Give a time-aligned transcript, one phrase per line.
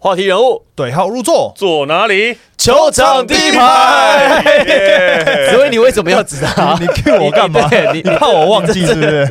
[0.00, 2.36] 话题人物，对号入座，坐哪里？
[2.56, 4.42] 球场第一排。
[4.66, 6.76] 耶所以你为什么要指他？
[6.80, 7.68] 你 Q 我干嘛？
[7.92, 9.28] 你你怕我忘记是不是？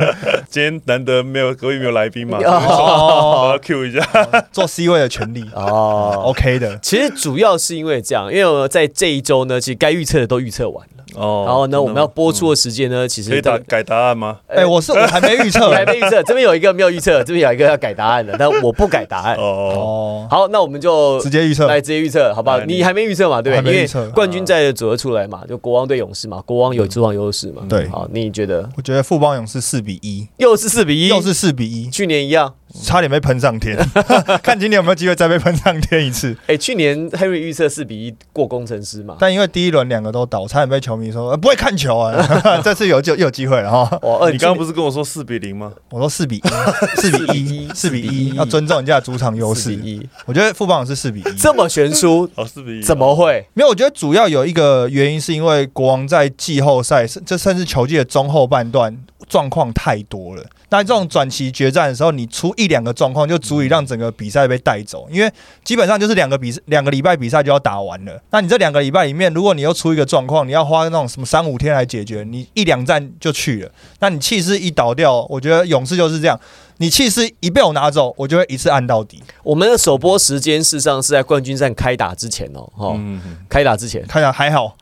[0.50, 4.06] 今天难得没有隔壁没有来宾嘛，哦我要 Q 一下。
[4.52, 6.78] 做 C 位的权利哦，，OK 的。
[6.82, 14.38] 其实主要是因为这样，因为我在这一周呢，其实该预测的都预测完了，哦然后呢，我们要播出的时间呢，其实大可以打改答案吗？
[14.48, 19.36] 哎，我是我还没预测你 还没预测，这边有一个没有预测，这边有一个要改答案的，但我不改答案。
[19.36, 22.60] 哦，哦，好，那我们就直接预测来直接预测，好不好？
[22.62, 23.74] 你你还没预测嘛，对不对？
[23.74, 27.64] 因为冠军赛的组合出来嘛，就国王对勇士嘛，国王有主场优势嘛。
[27.68, 32.54] 对好，你觉得我觉得富邦勇士四比一，又是四比一，又是四比一，去年一样。
[32.84, 33.78] 差点被喷上天。
[34.44, 36.36] 看今年有没有机会再被喷上天一次。
[36.48, 39.16] 哎，去年 Henry 预测四比一过工程师嘛。
[39.20, 42.14] 但因为第一轮两个都倒，差点被球迷说、呃不会看球啊。
[42.64, 44.00] 这次有就又有机会了哈。
[44.02, 45.72] 哦，呃你刚刚不是跟我说四比零吗？
[45.90, 46.42] 我说四比一，
[47.00, 49.92] 四比一，四比一，要尊重人家的主场优势四比。
[49.92, 51.38] 一，我觉得富邦勇士四比一。
[51.38, 52.82] 这么悬殊，哦，四比一。
[52.82, 53.46] 怎么会？
[53.54, 58.98] 没有，我觉得主要有一个原因是因为国王在季后赛，甚这甚至球季的中后半段
[59.28, 60.44] 状况太多了。
[60.70, 65.32] 那这种转期决战的时候，你出一两个状况就足以让整个比赛被带走，因为
[65.64, 68.22] 基本上就是两个比两个礼拜比赛就要打完了。
[68.32, 76.40] 那你这两个礼拜里面，如果你又出一个状况，你要花那种什么三五天来解决，你一两战就去了，那你气势一倒掉，我觉得勇士就是这样。
[76.80, 79.24] 你气势一被我拿走，我就会一次按到底。
[79.44, 84.06] 我们的首播时间事实上是在冠军战开打之前哦，哈，嗯，嗯开打之前。
[84.08, 84.76] 开打还好，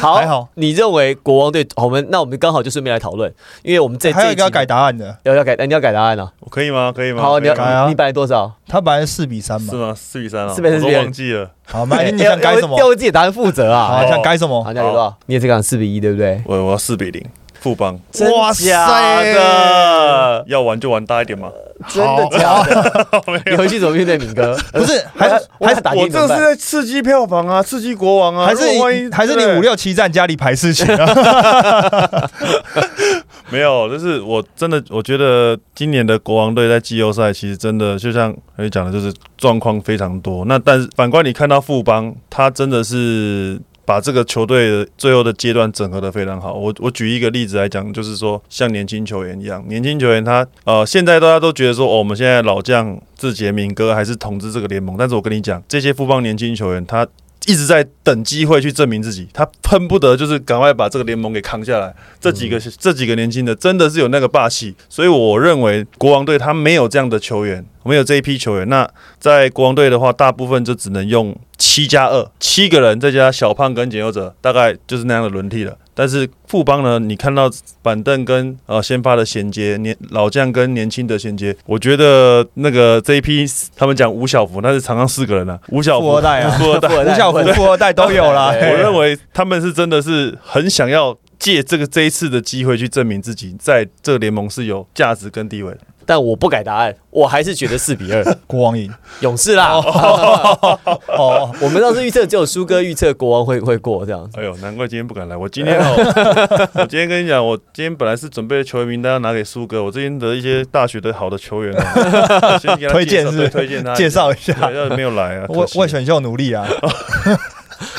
[0.00, 1.66] 好，还好你认为国王队？
[1.76, 6.30] 我们那我们刚好就顺便来讨论，因为我们在这集还有一个要改答案的，要要改，那你要改答案呢？
[6.40, 6.92] 我可以吗？
[6.94, 7.22] 可以吗？
[7.22, 8.52] 好，你要改啊你本来多少？
[8.66, 9.76] 他本来四比三嘛是。
[9.76, 9.94] 吗？
[9.94, 11.50] 四比三啊，四比三我忘记了。
[11.66, 12.86] 好，那 你想改什么要？
[12.86, 13.88] 为自己的答案负责啊！
[13.88, 14.72] 好，想改什么好，？
[14.72, 15.14] 那有多少？
[15.26, 16.42] 你也是讲四比一，对不对？
[16.46, 17.22] 我我要四比零，
[17.60, 17.98] 富邦
[18.32, 20.44] 哇塞真假的？
[20.46, 21.50] 要玩就玩大一点嘛。
[21.88, 23.12] 真的假的？
[23.46, 24.56] 你回去怎么面对敏哥？
[24.74, 25.28] 不是，还
[25.60, 26.08] 还打我？
[26.08, 32.30] 这是在刺激票房啊，刺激国王啊，还是万一你还是你五六七站家里排事情啊？
[33.50, 40.44] 没有，就是我真的我觉得今年的国王队在季后赛其实真的就像你讲的，就是状况非常多。
[40.46, 43.60] 那但是反观你看到富邦，他真的是。
[43.88, 46.52] 把这个球队的最后的阶段整合的非常好。
[46.52, 57.08] 我我举一个例子来讲，就是说像年轻球员一样，年轻球员他呃现在大家都觉得说，哦，我们现在老将志杰、明哥还是统治这个联盟，但是我跟你讲，这些富邦年轻球员他。
[57.48, 61.94] 一直在等机会去证明自己，他恨不得就是赶快把这个联盟给扛下来。
[62.20, 68.68] 这几个、这几个年轻的真的是有那个霸气，所以我认为国王队他没有这样的球员，没有这一批球员。
[68.68, 68.86] 那
[69.18, 75.74] 在国王队的话，大部分就只能用七加二，七个人再加小胖跟简佑哲，大概就是那样的轮替了。
[75.98, 77.50] 但是富邦呢，你看到
[77.82, 83.44] 板凳跟呃先发的衔接，年老将跟年轻的衔接，我觉得那个这一批
[83.74, 88.54] 他们讲吴小福，那是常常四个人啊， 吴小福富二代啊 富二代，吴小福、富二代都有啦。
[88.54, 95.80] 我认为他们是真的是很想要借这个这一次的机会去证明自己在这个联盟是有价值跟地位的。
[96.08, 99.74] 但我不改答案，我还是觉得四比二， 国王赢勇士啦。
[99.74, 104.40] 哦， 我们当时预测只有苏哥预测国王会会过这样子。
[104.40, 105.36] 哎呦，难怪今天不敢来。
[105.36, 116.66] 我今天哦， 我今天跟你讲，我今天本来是准备球员名单要拿给苏哥，我这边的一些大学的好的球员啊，先给他推荐介绍是不是推荐他介绍一下对要是没有来啊，为为选秀努力啊。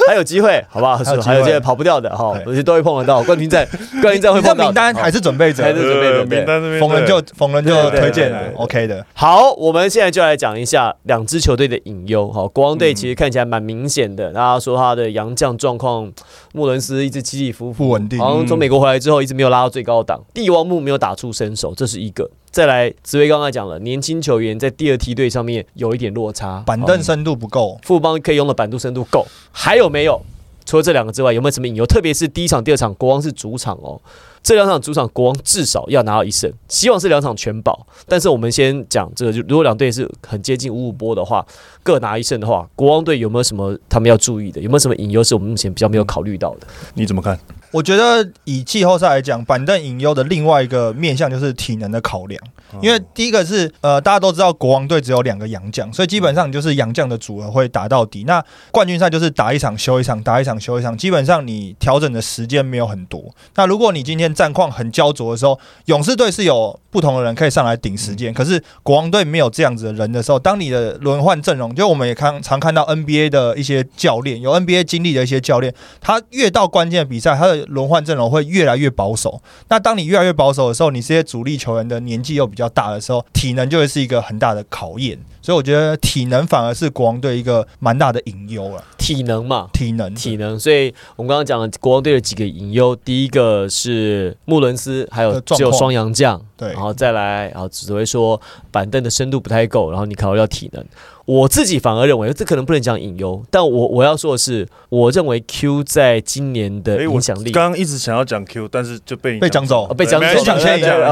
[0.10, 0.98] 还有机会，好不好？
[0.98, 3.68] 还有机会还有机会跑不掉的哈，对而且都会碰得到 冠军战，
[4.02, 4.64] 冠军战会碰到的。
[4.64, 9.06] 名单还是准备着还，是准备呃准备名单这边逢人就逢人就推荐来对对对，OK 的。
[9.14, 12.28] 好，我们现在就来讲一下两支球队的隐忧。
[12.30, 16.12] 哈，国王队其实看起来蛮明显的，大家说他的洋将状况，
[16.54, 20.24] 穆伦斯一直起起伏伏，不稳定好像从美国回来之后一直没有拉到最高档。
[20.34, 22.30] 帝王木没有打出身手，这是一个。
[22.50, 30.20] 再来，紫薇刚才讲了，年轻球员在第二梯队上面有一点落差，板凳深度不够，富邦可以用的板凳深度够，还有没有？
[30.66, 31.86] 除了这两个之外，有没有什么隐忧？
[31.86, 34.00] 特别是第一场、第二场，国王是主场哦。
[34.42, 37.86] 这两场主场，国王至少要拿到一胜，希望是两场全保。
[38.08, 41.46] 但是我们先讲这个，就如果两队是很接近五五波的话，
[41.84, 44.60] 各拿一胜的话，国王队有没有什么他们要注意的？
[44.62, 46.68] 有没有什么隐忧是我们目前比较没有考虑到的？
[46.94, 47.38] 你怎么看？
[47.72, 52.42] 我觉得以季后赛来讲，板凳隐忧的另外一个面向就是体能的考量。
[52.82, 58.26] 因为第一个是呃，大家都知道国王队只有两个洋将，所以基本上就是洋将的组合会打到底。
[58.26, 63.24] 那冠军赛就是打一场休一场，打一场休一场，基本上你调整的时间没有很多。
[63.56, 79.42] 那如果你今天战况很焦灼的时候，勇士队是有不同的人可以上来顶时间，可是国王队没有这样子的人的时候，当你的轮换阵容，就我们也看常看到 NBA 的一些教练，有 NBA 经历的一些教练，他越到关键的比赛，他的轮换阵容会越来越保守。
[79.68, 85.18] 那当你越来越保守的时候，你这些主力球员的年纪又比较大的时候，体能就会是一个很大的考验。
[85.42, 88.84] 所以我觉得体能反而是国王队一个蛮大的隐忧了。
[88.98, 90.60] 体能嘛，体能，体能。
[90.60, 98.40] 所以我们刚刚讲了国王队的几个隐忧，第一个是穆伦斯，还有只有双阳将，对，然后再来，然后只会说
[98.70, 100.86] 板凳的深度不太够，然后你考虑到体能。
[101.30, 111.00] 我自己反而认为，这可能不能讲隐忧，但我我要说的是，我认为 Q 在今年的影响力，刚刚一直想要讲 Q，但是就被被讲走，被讲走，抢先讲。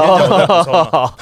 [0.66, 1.14] 好，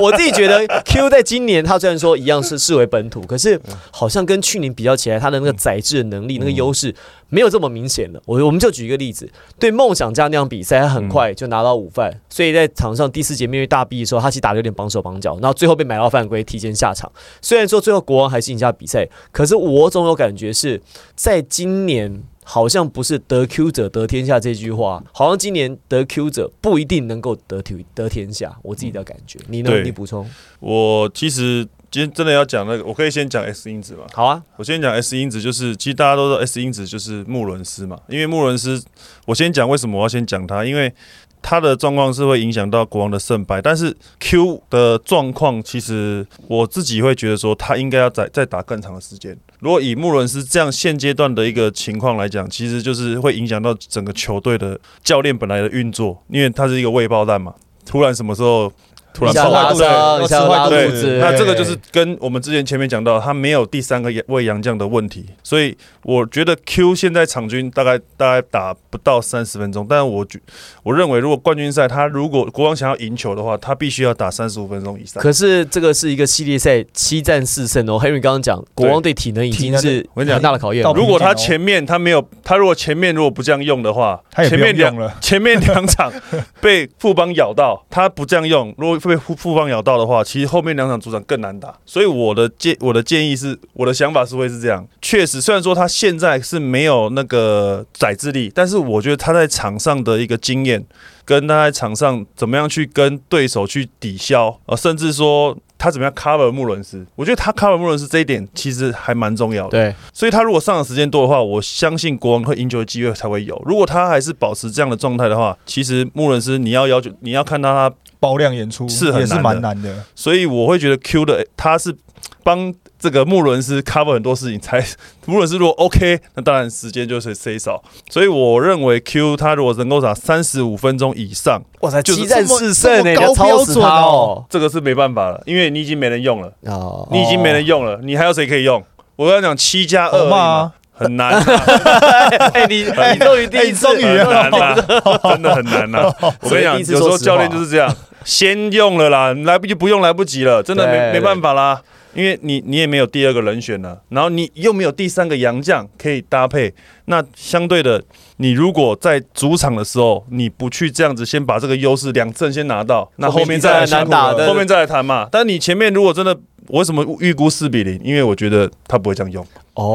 [0.00, 6.94] 我自己觉得 Q 在今年，它虽然说一样是视为本土，可是好像跟去年比较起来，它的那个载质的能力、那个优势。
[7.30, 17.10] 没有这么明显的，我我们就举一个例子，对梦想家那样比赛，他很快就拿到午饭，所以在场上第四节面对大 B 的时候，他其实打的有点绑手绑脚，然后最后被买到犯规，提前下场。
[17.42, 20.80] 虽然说最后国王还是赢下比赛，可是我总有感觉是
[21.14, 29.38] 在今年好像不是得 Q 者得天下这句话，好像今年得 Q 者不一定能够得天得天下，我自己的感觉。
[29.48, 29.82] 你呢？
[29.82, 30.26] 你补充？
[30.60, 31.68] 我其实。
[31.90, 34.04] 今天真的要讲那个，我可以先讲 S 因子吗？
[34.12, 38.82] 好啊，我先讲 S 因子，就是其实大家都知道 S 因子就是穆伦斯嘛，因为穆伦斯，
[39.24, 40.92] 我先讲为什么我要先讲他，因为
[41.40, 49.34] 他的状况是会影响到国王的胜败，但是 Q 的状况其实我自己会觉得说他应该要再再打更长的时间。
[49.60, 57.54] 如果以穆伦斯这样现阶段的一个情况来讲，其实就是会影响到整个球队的教练本来的运作，因为他是一个未爆弹嘛，
[57.86, 58.70] 突然什么时候？
[59.18, 61.18] 突然拉伤，吃坏肚子。
[61.20, 69.84] 那这个就是跟我们之前前面讲到，他没有第三个喂洋将的问题，所以我觉得 Q 现在场均大概大概打不到三十分钟。
[69.88, 70.38] 但是我觉
[70.84, 75.20] 我认为，如果冠军赛他如果国王想要赢球的话，他必须要打三十五分钟以上。
[75.20, 80.84] 可是这个是一个系列赛七战四胜哦，Henry 刚刚讲国王队体能已经是很大的考验。
[80.94, 86.12] 如果他前面他没有，他如果前面如果不这样用的话，前面两前面两场
[86.60, 91.74] 被富邦咬到，他不这样用，如果被富富邦咬到的话，其实后面两场主场更难打。
[91.86, 94.86] 所以我的建我的建议是，我的想法是会是这样。
[95.00, 100.84] 确实，虽然说他现在是没有那个载智力，但是我觉得他在场上的一个经验，
[101.24, 109.70] 跟他在场上怎么样去跟对手去抵消，呃，甚至说他怎么样 cover 穆伦斯，我觉得他 cover 穆伦斯这一点其实还蛮重要的。
[109.70, 113.62] 对，所以他如果上的时间多的话，我相信国王会赢球的机会才会有。
[113.64, 117.94] 如果他还是保持这样的状态的话，其实穆伦斯你要要求你要看到他。
[118.20, 121.96] 爆量演出是也是蛮难的，所以我会觉得 Q 的他是
[122.42, 124.84] 帮这个穆伦斯 cover 很多事情，才
[125.26, 138.82] 穆伦斯如果 OK，那当然时间就是 C 少，所以我认为 Q 他如果能够打三十五分钟以上，哇塞，七战四胜呢，高标准哦，这个是没办法了，因为你已经没人用了哦，你已经没人用了，你还有谁可以用？
[139.16, 140.72] 我跟你讲七加二嘛。
[141.00, 141.30] 很难，
[142.54, 144.74] 哎，你你终于第一次，很难呐，
[145.22, 146.12] 真的很难呐。
[146.42, 147.88] 我跟你讲，有时候教练就是这样，
[148.24, 151.80] 先用了啦，来不及不用来不及了，真的没没办法啦，
[152.18, 156.74] 因为你你也没有第二个人选了，然后你又没有第三个洋将可以搭配，
[157.04, 158.02] 那相对的，
[158.38, 165.28] 你如果在主场的时候你不去这样子先把这个优势两阵先拿到，那后面再来难打的，后面再来谈嘛。
[165.30, 166.36] 但你前面如果真的。
[166.66, 167.98] 我为什么预估四比零？
[168.04, 169.42] 因为我觉得他不会这样用。
[169.72, 169.86] 哦，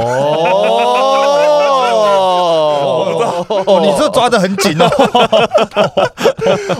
[3.68, 4.90] 哦，你这抓的很紧哦。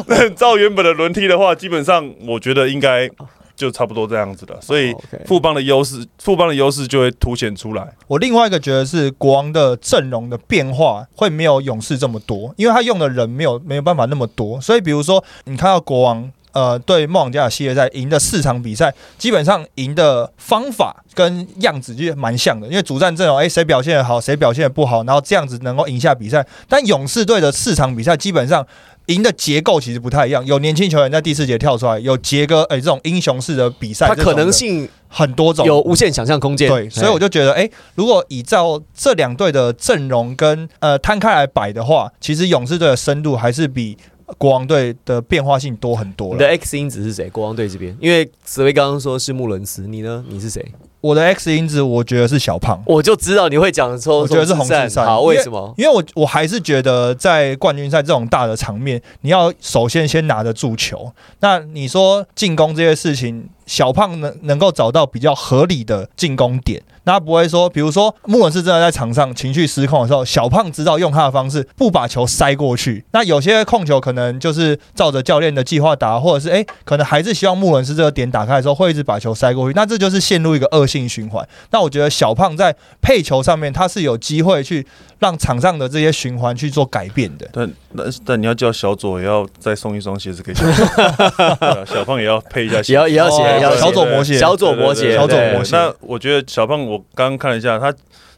[0.08, 3.08] 那 照原本的轮替的话，基本上我觉得应该
[3.56, 4.60] 就差不多这样子了。
[4.62, 4.96] 所以
[5.26, 7.94] 富邦的优势，富邦的优势就会凸显出来。
[8.08, 14.60] 我另外一个觉得是国王的阵容的变化会没有勇士这么多，因为他用的人没有没有办法那么多。
[14.62, 16.32] 所以比如说，你看到国王。
[16.54, 26.46] 呃，对梦想家的系列赛赢的四场比赛，基本上赢的方法跟样子就蛮像的，因为主战阵容，哎，谁表现的好，谁表现的不好，然后这样子能够赢下比赛。
[26.70, 28.66] 但勇士队的四场比赛基本上
[29.08, 36.70] 赢的结构其实不太一样，有年轻球员在第四节跳出来，有杰哥，哎，这种英雄式的比赛，它可能性很多种，有无限想象空间。
[36.70, 43.98] 对，所以我就觉得，哎，如果依照这两队的阵容跟呃摊开来摆的话，其实勇士队的深度还是比。
[44.38, 46.34] 国王队的变化性多很多。
[46.34, 47.30] 你的 X 因子是谁？
[47.30, 50.24] 国王队这边，因为紫薇刚刚说是穆伦斯，你呢？
[50.28, 50.66] 你是谁？
[51.02, 52.82] 我的 X 因子，我觉得是小胖。
[52.86, 55.04] 我就知道你会讲说，我觉得是红志赛。
[55.04, 55.74] 好，为什么？
[55.78, 61.12] 因为我我还是觉得在冠军赛这种大的场面，你要首先先拿得住球。
[61.42, 73.04] 那你说进攻这些事情，小胖能能够找到比较合理的进攻点，那他不会说，比如说穆伦是真的在场上情绪失控的时候，小胖知道用他的方式不把球塞过去。
[73.12, 81.48] 那有些控球可能就是照着教练的计划打，或者是诶，可能还是希望穆伦是这个点打开的时候会一直把球塞过去，那这就是陷入一个恶性循环。
[81.72, 84.86] 那我觉得小胖在配球上面他是有机会去
[85.20, 87.48] 让场上的这些循环去做改变的。
[87.52, 92.92] 但但但你要叫小左也要再送一双鞋子给小胖，小胖也要配一下鞋子。
[92.94, 97.94] 也要也要写小左魔鞋小左魔鞋，对对对小左对魔鞋那我觉得小胖，我刚刚看了一下，他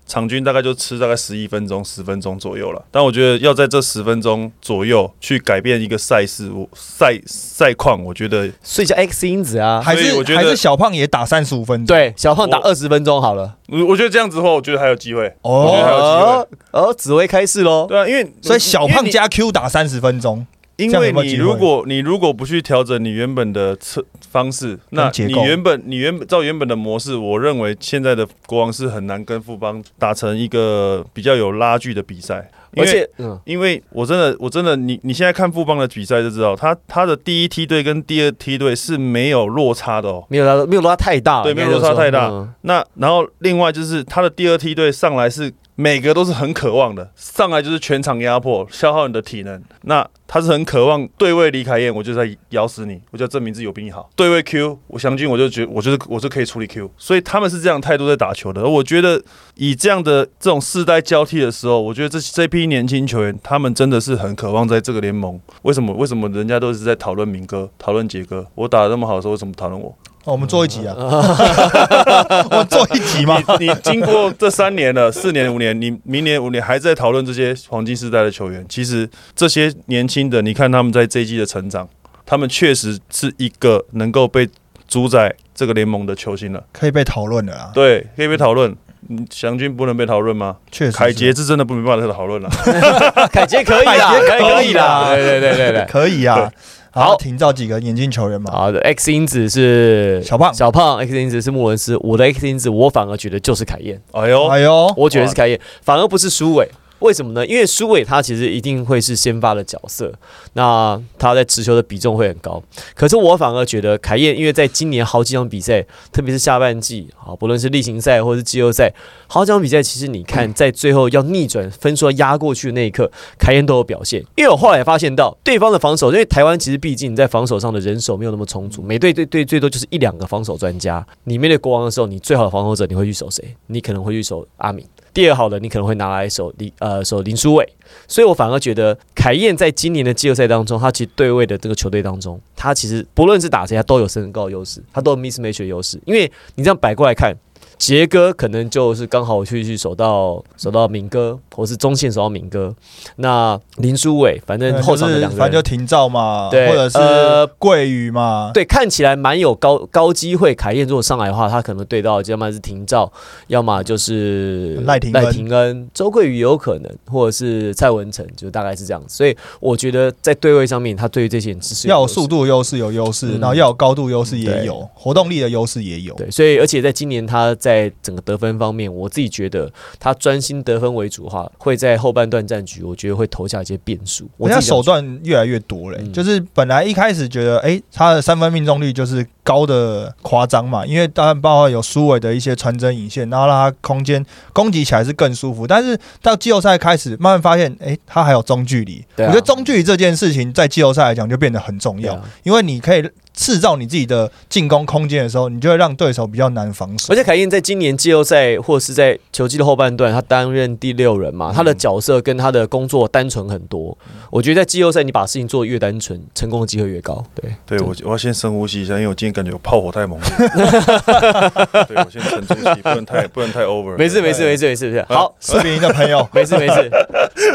[0.08, 2.86] 场均大概就吃大概十一分钟、十分钟左右了。
[2.92, 9.82] 但我觉得要在这十分钟左右去改变一个赛事、我 赛赛况，我觉得所以叫 X 因子啊。
[9.82, 13.56] 还是我觉得还是小胖也打三十五分钟，对，小胖打我二十分钟好了。
[13.68, 15.22] 我我觉得这样子的话，我觉得还有机会。
[15.42, 17.88] 我觉得还有哦，机会哦，紫薇开市喽。
[17.90, 20.46] 对啊，因为所以小胖加 Q 打三十分钟，你，
[20.78, 40.26] 因为你如果你如果不去调整你原本的策方式，那你原本你原本照原本的模式，我认为现在的国王是很难跟富邦打成一个比较有拉锯的比赛，因为而且，嗯，因为我真的，我真的，你你现在看富邦的比赛就知道，他他的第一梯队跟第二梯队是没有落差的哦。
[40.30, 42.30] 没有拉，没有拉太大，对没有落差太大。
[42.64, 49.62] 那然后另外就是他的第二梯队上来是每个都是很渴望的，上来就是全场压迫，消耗你的体能。
[49.82, 54.10] 那他是很渴望对位李凯燕，我就在咬死你，我就证明自己有比你好。
[54.16, 58.64] 对位 Q，我祥军我就觉我就是我是可以处理 Q，所以他们是这样态度在打球的。
[58.66, 59.22] 我觉得
[59.56, 65.40] 以这样的这种世代交替的时候，我觉得这这批年轻球员，他们真的是很渴望在这个联盟。
[65.64, 65.94] 为什么？
[65.94, 68.48] 为什么人家都是在讨论明哥、讨论杰哥？
[68.56, 69.94] 我打的那么好的时候，为什么讨论我？
[70.26, 70.94] 哦我们做一集啊，
[72.50, 73.42] 我们做一集嘛。
[73.60, 78.66] 你你经过这三年了，四年五年，你明年五年还在讨论这些黄金时代的球员。
[78.68, 81.88] 其实这些年轻的，你看他们在这一季的成长，
[82.26, 84.50] 他们确实是一个能够被
[84.88, 86.64] 主宰这个联盟的球星了。
[86.74, 88.76] 可以被讨论的啦，对，可以被讨论。
[89.08, 90.56] 嗯祥军不能被讨论吗？
[90.72, 90.98] 确实是。
[90.98, 92.50] 凯杰是真的不没办法讨论了。
[93.32, 95.86] 凯杰可以啦，凯杰可以可以啦对对对对对。
[95.86, 96.52] 可以啊。
[96.96, 97.10] 好。
[97.10, 98.50] 好，停造几个年轻球员嘛。
[98.52, 100.54] 好的，X 因子是小胖。
[100.54, 106.66] 小胖 X 因子是穆文斯，我的 X 因子我反而觉得就是凯燕，哎呦，哎呦，我觉得是凯燕，反而不是苏伟。
[107.00, 107.46] 为什么呢？
[107.46, 110.12] 因为苏伟他其实一定会是先发的角色，
[110.54, 112.62] 那他在持球的比重会很高。
[112.96, 118.92] 可是我反而觉得凯燕，因为在今年好几场比赛，特别是下半季啊，不论是例行赛或是季后赛，
[119.28, 124.24] 好几场比赛，其实你看在最后要逆转分数压过去的那一刻，凯燕都有表现。
[124.36, 131.06] 因为我后来发现到对方的防守，因为台湾其实毕竟在防守上的人手没有那么充足，每队队队最多就是一两个防守专家。
[131.26, 133.44] 你面对国王的时候，你最好的防守者你会去守谁？
[133.68, 134.86] 你可能会去守阿敏。
[135.14, 137.68] 第二好的，你可能会拿来守李呃呃守林书伟，
[138.08, 146.00] 所以我反而觉得凯燕在今年的季后赛当中，他其实对位的这个球队当中，他其实不论是打谁，他都有身高优势，他都有 mismatch 的优势。
[146.06, 147.36] 因为你这样摆过来看，
[147.78, 152.74] 杰哥可能就是刚好去去守到守到敏哥，或是中线守到敏哥。
[153.18, 160.56] 那林书伟，反正后场的就两个人反正就停照嘛，对或者是呃桂宇嘛，对，看起来蛮有高高机会。
[160.56, 163.12] 凯燕如果上来的话，他可能对到要么是廷照，
[163.48, 169.16] 要么就是赖廷恩赖廷恩、周桂宇有可能，或者是蔡文成，就大概是这样子。
[169.16, 176.14] 所以我觉得在对位上面，他对于这些人是要有速度优势有优势，嗯然后要有高度优势也对有，活动力的优势也有。
[176.16, 184.30] 对，所以而且在今年他在整个得分方面，我自己觉得他专心得分为主的话，会在后半段战局，我觉得会投下一些变数。
[184.38, 195.68] 我人家手段越来越多了、嗯就是本来一开始觉得，哎、他的三分命中率就是高的夸张嘛，因为当然包括有苏伟的一些传真引线，然后让他空间攻击起来是更舒服。
[195.68, 199.06] 但是到季后赛开始，慢慢发现，哎、他还有中距离。
[199.18, 207.16] 我觉得中距离这件事情在季后赛来讲就变得很重要，啊因为你可以制造你自己的进攻空间的时候，你就会让对手比较难防守而。
[207.16, 213.96] 且凯燕在今年季后赛或是在球季的后半段，他担任第六人嘛，他的角色跟他的工作单纯很多。
[214.32, 217.24] 我觉得在季后赛，你把事情做得越单纯，成功的机会越高。
[217.36, 220.30] 对，对我我要先深呼吸一下，因为我今天感觉我炮火太猛烈。
[221.88, 223.98] 对我先沉住气，不能太不能太 over。
[223.98, 225.06] 没事没事没事没事没事。
[225.10, 226.90] 好，视频的朋友， 没事没事。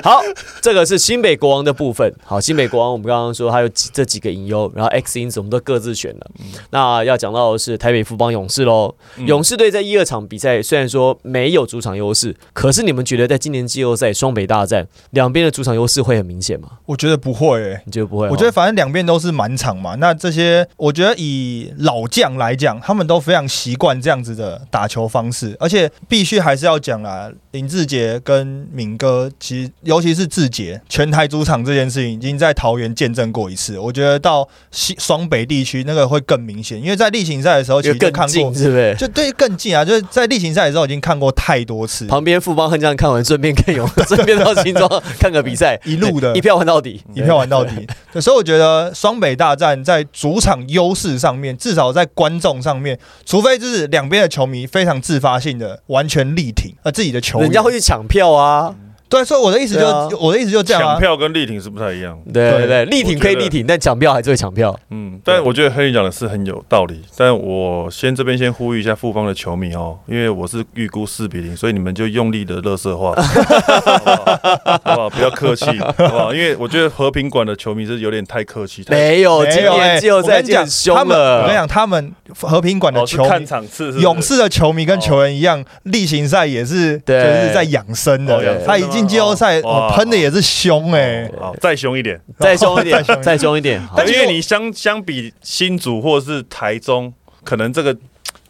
[0.04, 0.20] 好，
[0.60, 2.14] 这个是新北国王的部分。
[2.22, 6.30] 好，新北国王我们刚刚说还有几这几个隐忧，然后 X 因子我们都各自选了。
[6.68, 8.94] 那要讲到的是台北富邦勇士喽。
[9.16, 16.68] 嗯勇士队在一二场比赛虽然说没有主场优势，可是你们觉得在今年季后赛双北大战，两边的主场优势会很明显吗？
[16.86, 18.28] 我觉得不会、欸，你觉得不会？
[18.28, 33.76] 我觉得反正两边都是满场嘛，那这些我觉得以老将来讲，他们都非常习惯这样子的打球方式，而且必须还是要讲啦，林志杰跟敏哥，其实尤其是志杰，全台主场这件事情已经在桃园见证过一次。
[33.76, 38.94] 我觉得到西双北地区那个会更明显，因为在例行赛的时候其实就看过近，，是不是？
[38.96, 44.88] 就对更近啊，就是在例行赛的时候已经看过太多次，旁边富邦悍将看完，顺便看有， 顺便到新庄
[45.18, 47.86] 看个比赛，一路的一票玩到底，一票玩到底。
[48.20, 58.74] 所以我觉得双北大战在主场优势上面，至少在观众上面，除非就是两边的球迷非常自发性的完全力挺呃自己的球员，人家会去抢票啊，
[59.10, 61.00] 对，所以我的意思就、啊我的意思就这样啊抢。
[61.00, 62.18] 票跟力挺是不太一样。
[62.32, 64.78] 对对对，力挺可以力挺，但抢票还是会抢票。
[64.90, 67.02] 嗯，但我觉得黑人讲的是很有道理。
[67.16, 74.40] 但我先这边先呼吁一下富邦的球迷哦，因为我是预估四比零，所以你们就用力的乐色化， 好不好？
[74.84, 75.10] 好不好？
[75.10, 76.32] 不要客气，好不好？
[76.32, 81.54] 因为我觉得和平馆的球迷是有点太客气，太没有，今没有哎年季后赛我跟你讲，他们我跟你。
[81.54, 83.46] 讲，他们和平馆的哦看球迷。
[83.46, 88.40] 场次是是勇士的球迷跟球员一样，例行赛也是就是在养生的。
[88.40, 91.30] 生他一进季后赛，哇哦喷的也是凶哎。
[91.38, 92.20] 好再凶一点。
[92.38, 97.12] 再凶一点 再凶一，点 但因为你相相比新竹或是台中，
[97.44, 97.96] 可能这个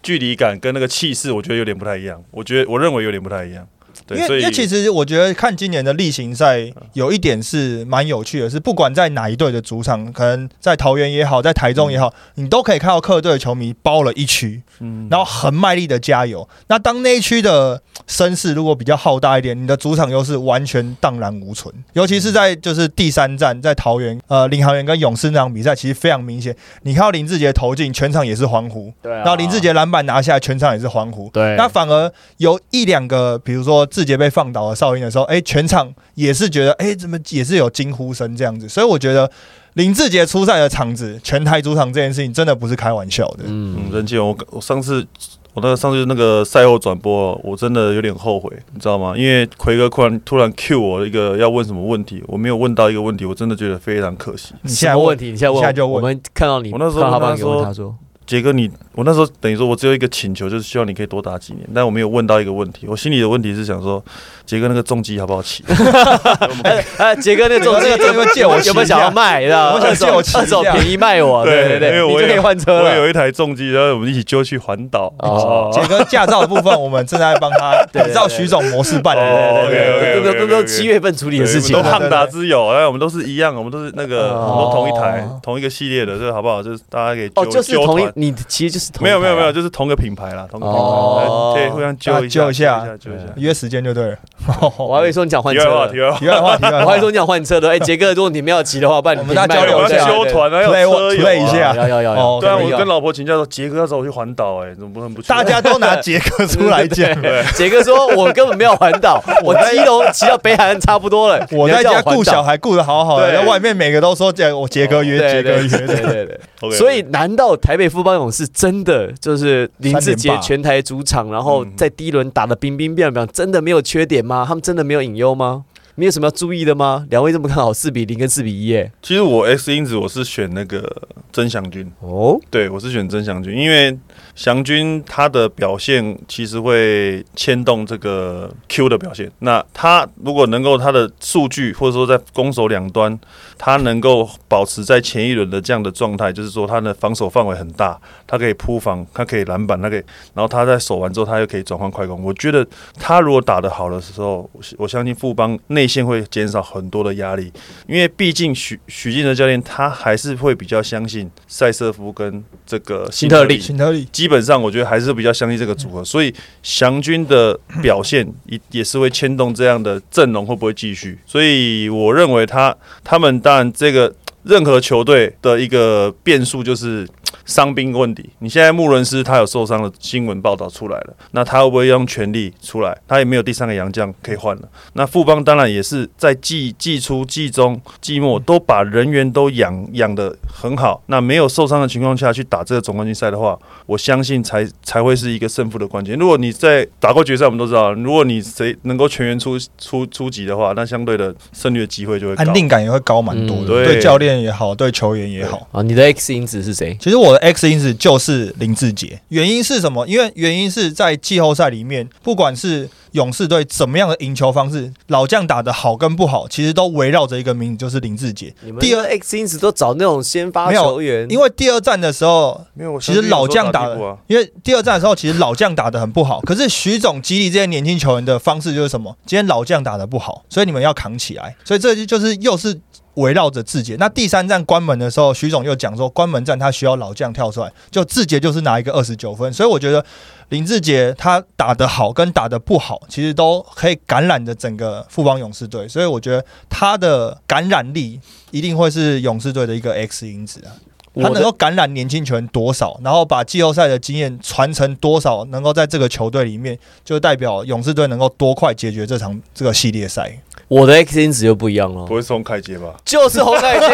[0.03, 2.23] 距离感跟那个气势，我觉得有点不太一样。
[2.31, 3.67] 我觉得我认为有点不太一样。
[4.11, 16.49] 对，因为因为其实我觉得看今年的例行赛有一点是蛮有趣的，是不管在哪一队的主场，可能在桃园也好，在台中也好，你都可以看到客队的球迷包了一区，嗯然后很卖力的加油。
[16.67, 21.73] 那当那一区的声势如果比较浩大一点，你的主场优势完全荡然无存。
[21.93, 28.93] 尤其是在就是第三站在桃园，呃，领航员跟勇士那场比赛，其实非常明显，你看到林志杰投进，全场也是欢呼。
[29.03, 31.29] 对啊然后林志杰篮板拿下来，全场也是欢呼。
[31.33, 38.67] 对那反而有一两个，比如说志杰被放倒了哨音的时候，哎，全场也是觉得，哎，怎么也是有惊呼声这样子。
[38.67, 39.31] 所以我觉得
[39.75, 43.45] 林志杰出赛的场子，全台主场这件事情真的不是开玩笑的。
[43.45, 45.07] 嗯，嗯，任健，我我上次
[45.53, 49.15] 我那个上次那个赛后转播，我真的有点后悔，你知道吗？
[49.17, 54.55] 因为奎哥突然突然 Q 我一个要问什么问题，我没有问到一个问题，我真的觉得非常可惜。
[54.63, 55.25] 你现在问什么问题？
[55.27, 57.95] 你现在问，现在就问我们看到你，我那时候他说他说，
[58.31, 62.87] 杰哥你，我那时候等于说我只有一个请求，就是希望你可以多打几年，但我没有问到一个问题。
[62.87, 64.01] 我心里的问题是想说，
[64.47, 65.65] 杰哥那个重机好不好骑？
[66.63, 69.45] 哎哎，杰哥那个重那个机重机借我有没有想要卖？
[69.49, 69.73] 的？
[69.73, 72.89] 我想二手借我骑一下二手便宜卖我，对对对，因为我就可以换车了。
[72.89, 75.13] 我有一台重机，然后我们一起揪去环岛。
[75.19, 81.99] 哦杰哥驾照的部分，我们正在帮他 依照徐总模式办对对对对，都都七月份处理的事情都对啊。
[81.99, 86.63] 汉达之友，哎，我们都是一样，我们都是那个，哦我们都同一台、同一个系列的，这个好不好？
[86.63, 92.87] 就是大家可以哦，揪就是同一你其实就是同啊没有没有没有，就是同个品牌啦，同个品哦牌，可以互相揪一大家揪一下。
[92.87, 93.33] 一下。
[93.37, 94.17] 约时间就对了。
[94.79, 97.69] 我还以为说你讲换车题外话，的，题外话，题外话，题我还以为，说你讲换车的。
[97.71, 99.89] 哎，杰哥，如果你没有骑的话，不然你我们大家交流一下。
[99.89, 101.35] 对修团啊，要车友啊。
[101.35, 101.75] 一下。
[101.75, 105.29] 要要要对啊，我跟老婆请假说，杰哥要找我去环岛，哎，怎么不能不去？
[105.29, 107.21] 大家都拿杰哥出来讲。
[107.23, 111.47] 对，杰哥说：“我根本没有环岛，我基隆骑到北海岸差不多了。
[111.53, 113.39] 我在家顾小孩，顾的好好的，对。
[113.39, 116.41] 在外面每个都说杰我杰哥约杰哥对对对约对对。
[116.61, 116.71] 对。
[116.73, 124.45] 所以，难道台北富邦勇是真的就是林志杰全台主场，然后嗯在第一轮打的冰冰变冰，真的没有缺点吗？
[124.47, 125.65] 他们真的没有隐忧吗？
[126.01, 127.07] 没有什么要注意的吗？
[127.11, 128.91] 两位这么看好四比零跟四比一耶？
[129.03, 130.91] 其实我 X 因子我是选那个
[131.31, 133.95] 曾祥军，哦，对我是选曾祥军，因为
[134.35, 139.31] 祥军他的表现其实会牵动这个 Q 的表现。
[139.41, 143.21] 那他如果能够他的数据或者说在攻守两端，
[143.59, 152.25] 他能够保持在前一轮的这样的状态，就是说他的防守范围很大，他可以铺防，他可以篮板，他可以，然后他在守完之后，他又可以转换快攻。
[152.25, 152.67] 我觉得
[152.99, 157.53] 他如果打得好的时候，我我相信富邦内线会减少很多的压力，
[157.89, 171.19] 因为毕竟许许晋哲教练他还是会比较相信塞瑟夫跟这个辛特利辛特利基本上我觉得还是比较相信这个组合，所以祥军的表现也也是会牵动这样的阵容会不会继续。
[171.27, 177.07] 所以我认为他他们当然这个任何球队的一个变数就是。
[177.51, 182.97] 伤兵问题，你现在穆伦斯他有受伤的新闻报道出来了，那他会不会用全力出来？
[183.09, 184.63] 他也没有第三个洋将可以换了。
[184.93, 196.17] 那富邦当然也是在季季初、季中、季末都把人员都养养的很好，那没有受伤的情况下去打这个总冠军赛的话，我相信才才会是一个胜负的关键。
[196.17, 202.45] 如果你在打过决赛，我们都知道，如果你谁能够全员出出出击的话，那相对的胜率的机会就会高。
[202.45, 205.67] 安定感也会高蛮多的，嗯对对教练也好，对球员也好。
[205.73, 206.97] 啊，你的 X 因子是谁？
[207.01, 210.07] 其实我的 X 因子就是林志杰，原因是什么？
[210.07, 218.55] 因为原因是在季后赛里面，不管是勇士队怎么样的赢球方式，老将打的好跟不好，其实都围绕着一个名字，就是林志杰。
[218.63, 226.41] 你们第二 X 因子都找那种先发球员，因为第二战的时候，没有，其实老将打相信有时候打替补啊，因为第二战的时候，其实老将打的很不好。
[226.41, 229.17] 可是徐总激励这些年轻球员的方式就是什么？
[229.27, 231.57] 今天老将打的不好，所以你们要扛起来。
[231.65, 232.79] 所以这就是又是
[233.15, 233.97] 围绕着志杰。
[233.99, 239.53] 那第三站关门的时候，徐总又讲说，关门战他需要老将跳出来，就志杰就是拿一个二十九分。
[239.53, 240.05] 所以我觉得
[240.51, 245.89] 林志杰他打得好跟打得不好，其实都可以感染着整个富邦勇士队。
[245.89, 250.75] 所以我觉得他的感染力一定会是勇士队的一个 X 因子啊。
[251.15, 260.41] 他能够感染年轻球员多少，然后把季后赛的经验传承多少，能够在这个球队里面，就代表勇士队能够多快解决这场这个系列赛。
[260.69, 262.95] 我的 X 因子就不一样了不，会是洪凯杰吧？
[263.05, 263.89] 就是洪凯杰，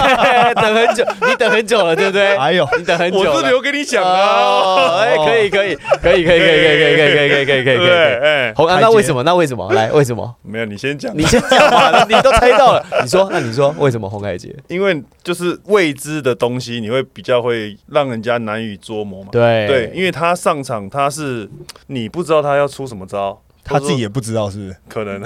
[0.56, 2.34] 等很久，你等很久了，对不对？
[2.38, 7.86] 哎呦，你等很久了，我是留给你讲啊，哎，可以，可以，可以，可以，可以，可以，可以，可以，可以，可以，可以，可以。
[7.86, 9.22] 对，哎，红啊，凯杰那为什么？
[9.24, 9.70] 那为什么？
[9.74, 10.34] 来，为什么？
[10.40, 14.56] 没有，你先讲，你先讲嘛，你都猜到了，你说，那你说为什么洪凯杰？
[14.68, 19.28] 因为就是未知的东西，你会比较会让人家难以捉摸嘛。
[19.32, 21.48] 对对，因为他上场他是
[21.88, 24.76] 你不知道他要出什么招，他自己也不知道是不是？
[24.88, 25.22] 可能，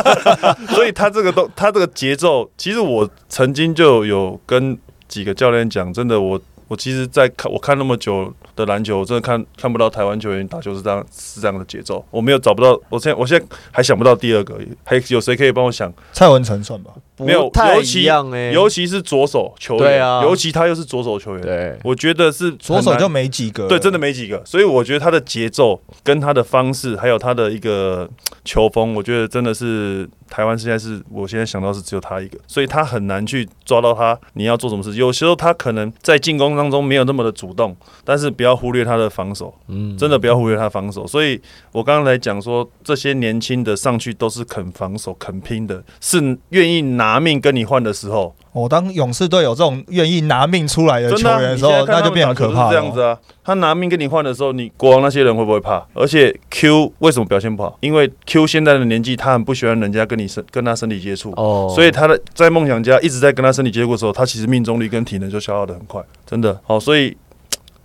[0.74, 6.40] 所以他这个都他这个节奏，其实我曾经就有跟几个教练讲，真的我。
[6.68, 12.04] 我其实，在看我看那么久的篮球，我真的看看不到台湾球员打球是这样是这样的节奏。
[12.10, 15.90] 我没有找不到，我现在我现在还想不到第二个，还有谁可以帮我想？
[16.12, 23.66] 蔡文成算吧，没有不太尤其一样哎，尤其是左手球员，对啊尤其他又是左手球员，对，我觉得是左手就没几个。
[23.68, 28.08] 对，真的没几个，所以我觉得他的节奏跟他的方式，还有他的一个
[28.44, 34.94] 球风，我觉得真的是台湾现在是我现在想到是只有他一个，所以他很难去抓到他你要做什么事。
[34.94, 41.06] 有时候他可能在进攻当中没有那么的主动，但是不要忽略他的防守，嗯真的不要忽略他防守。
[41.06, 41.40] 所以
[41.72, 52.70] 我刚刚来讲说，这些年轻的上去都是肯防守、肯拼的，是愿意拿命跟你换的时候，我、哦当勇士队有这种愿意拿命出来的球员的时候，那就变们打球很可怕了。
[52.70, 55.86] 这样子啊，他拿命跟你换的时候，你国王那些人会不会怕？
[55.94, 57.78] 而且 Q 为什么表现不好？
[57.80, 61.30] 因为 Q 现在的年纪，他很不喜欢人家跟你身跟他身体接触。
[61.36, 66.80] 哦，所以他的在梦想家一直在跟他身体接触的时候，他其实命中率跟体能就消耗的很快，真的好。
[66.80, 67.16] 所以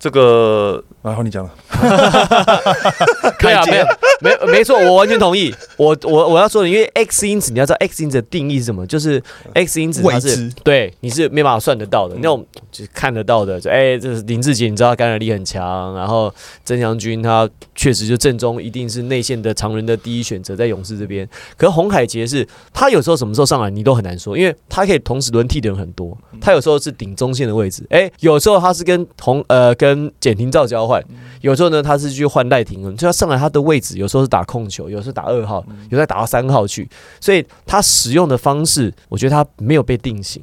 [0.03, 1.51] 这个，然后你讲了，
[3.39, 3.85] 对啊，没有，
[4.19, 5.55] 没有，没错，我完全同意。
[5.77, 12.19] 我我我要说的，因为 X 因子，你要知道 X 因子的定义是什么，就是 X 因子它是对你是没办法算得到的，嗯。
[12.21, 16.29] 那种就是看得到的，就哎，这是林志杰，你知道他感染力很强，然后
[16.65, 21.25] 曾祥军他确实就正中一定是内线的常人的第一选择，在勇士这边。
[21.55, 31.03] 可是洪海杰是他有时候什么时候上来你都很难说，因为他可以同时轮替的人很多，他有时候是顶中线的位置，哎，有时候他是跟洪呃跟简廷照交换，
[31.41, 40.41] 有时候呢他是去换赖廷恩，就他上来他的位置有时候是打控球，有时候打二号，有时候打到三号去，所以他使用的方式，我觉得他没有被定型，